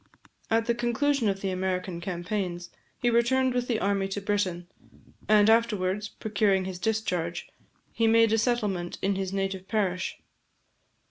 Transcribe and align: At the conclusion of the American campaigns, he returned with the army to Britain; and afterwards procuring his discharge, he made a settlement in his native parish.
At 0.49 0.65
the 0.65 0.73
conclusion 0.73 1.29
of 1.29 1.41
the 1.41 1.51
American 1.51 2.01
campaigns, 2.01 2.71
he 2.97 3.11
returned 3.11 3.53
with 3.53 3.67
the 3.67 3.79
army 3.79 4.07
to 4.07 4.19
Britain; 4.19 4.65
and 5.29 5.47
afterwards 5.47 6.09
procuring 6.09 6.65
his 6.65 6.79
discharge, 6.79 7.47
he 7.91 8.07
made 8.07 8.33
a 8.33 8.39
settlement 8.39 8.97
in 9.03 9.13
his 9.13 9.31
native 9.31 9.67
parish. 9.67 10.17